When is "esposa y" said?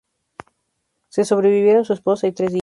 1.93-2.31